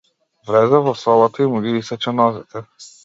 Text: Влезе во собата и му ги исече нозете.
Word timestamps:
Влезе 0.49 0.79
во 0.87 0.93
собата 1.01 1.45
и 1.45 1.47
му 1.53 1.61
ги 1.67 1.75
исече 1.83 2.15
нозете. 2.23 2.65